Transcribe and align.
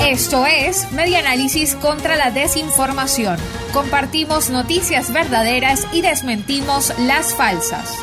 Esto 0.00 0.46
es 0.46 0.90
Media 0.92 1.18
Análisis 1.18 1.74
contra 1.74 2.16
la 2.16 2.30
Desinformación. 2.30 3.36
Compartimos 3.72 4.48
noticias 4.48 5.12
verdaderas 5.12 5.86
y 5.92 6.02
desmentimos 6.02 6.96
las 7.00 7.34
falsas. 7.34 7.98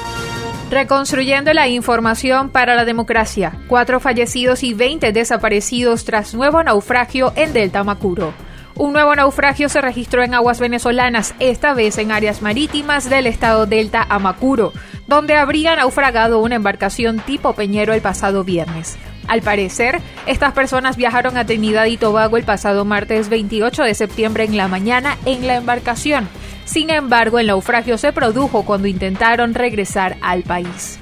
Reconstruyendo 0.70 1.54
la 1.54 1.70
información 1.70 2.50
para 2.50 2.76
la 2.76 2.84
democracia. 2.84 3.58
Cuatro 3.70 4.02
fallecidos 4.02 4.62
y 4.64 4.74
20 4.74 5.14
desaparecidos 5.14 6.04
tras 6.04 6.34
nuevo 6.34 6.62
naufragio 6.62 7.32
en 7.38 7.54
Delta 7.54 7.84
Macuro. 7.84 8.34
Un 8.76 8.92
nuevo 8.92 9.16
naufragio 9.16 9.70
se 9.70 9.80
registró 9.80 10.22
en 10.22 10.34
aguas 10.34 10.60
venezolanas, 10.60 11.34
esta 11.40 11.74
vez 11.74 11.98
en 11.98 12.12
áreas 12.12 12.42
marítimas 12.42 13.10
del 13.10 13.26
estado 13.26 13.66
Delta 13.68 14.06
Amacuro, 14.10 14.74
donde 15.08 15.36
habría 15.36 15.76
naufragado 15.76 16.40
una 16.40 16.56
embarcación 16.56 17.20
tipo 17.20 17.54
Peñero 17.54 17.94
el 17.94 18.02
pasado 18.02 18.44
viernes. 18.44 18.98
Al 19.28 19.42
parecer, 19.42 20.02
estas 20.28 20.54
personas 20.54 20.98
viajaron 20.98 21.38
a 21.38 21.46
Trinidad 21.46 21.86
y 21.86 21.98
Tobago 21.98 22.38
el 22.38 22.44
pasado 22.44 22.86
martes 22.86 23.30
28 23.30 23.84
de 23.84 23.96
septiembre 23.96 24.44
en 24.44 24.58
la 24.58 24.68
mañana 24.68 25.18
en 25.26 25.48
la 25.48 25.56
embarcación. 25.56 26.28
Sin 26.66 26.90
embargo, 26.90 27.40
el 27.40 27.48
naufragio 27.48 27.98
se 27.98 28.14
produjo 28.14 28.64
cuando 28.64 28.88
intentaron 28.88 29.54
regresar 29.54 30.18
al 30.22 30.44
país. 30.44 31.00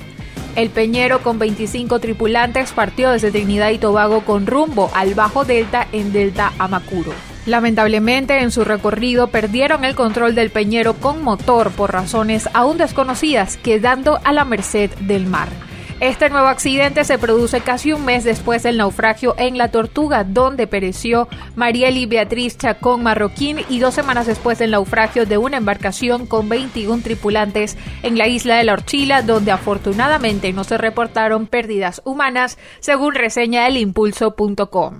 El 0.56 0.70
Peñero 0.70 1.22
con 1.24 1.40
25 1.40 2.00
tripulantes 2.00 2.74
partió 2.74 3.12
desde 3.12 3.32
Trinidad 3.32 3.72
y 3.72 3.80
Tobago 3.80 4.22
con 4.22 4.46
rumbo 4.46 4.92
al 4.94 5.16
Bajo 5.16 5.46
Delta 5.46 5.88
en 5.92 6.14
Delta 6.14 6.54
Amacuro. 6.60 7.33
Lamentablemente, 7.46 8.42
en 8.42 8.52
su 8.52 8.64
recorrido 8.64 9.28
perdieron 9.28 9.84
el 9.84 9.96
control 9.96 10.34
del 10.34 10.50
peñero 10.50 10.94
con 10.94 11.22
motor 11.22 11.72
por 11.72 11.92
razones 11.92 12.50
aún 12.54 12.78
desconocidas, 12.78 13.58
quedando 13.58 14.20
a 14.24 14.32
la 14.32 14.46
merced 14.46 14.92
del 15.02 15.26
mar. 15.26 15.50
Este 16.00 16.30
nuevo 16.30 16.48
accidente 16.48 17.06
se 17.06 17.18
produce 17.18 17.62
casi 17.62 17.94
un 17.94 18.04
mes 18.04 18.24
después 18.24 18.64
del 18.64 18.78
naufragio 18.78 19.36
en 19.38 19.58
La 19.58 19.72
Tortuga, 19.72 20.24
donde 20.24 20.68
pereció 20.68 21.30
Marieli 21.56 22.08
Beatriz 22.08 22.58
Chacón 22.58 23.04
Marroquín 23.04 23.60
y 23.70 23.80
dos 23.80 23.94
semanas 23.94 24.28
después 24.28 24.58
del 24.60 24.72
naufragio 24.72 25.26
de 25.26 25.38
una 25.38 25.58
embarcación 25.58 26.26
con 26.26 26.50
21 26.50 27.04
tripulantes 27.04 27.78
en 28.02 28.18
la 28.18 28.28
isla 28.28 28.58
de 28.58 28.66
La 28.66 28.74
Orchila, 28.74 29.22
donde 29.22 29.52
afortunadamente 29.52 30.52
no 30.52 30.64
se 30.64 30.78
reportaron 30.78 31.48
pérdidas 31.48 32.02
humanas, 32.04 32.58
según 32.80 33.16
reseña 33.16 33.68
el 33.68 33.78
impulso.com. 33.78 35.00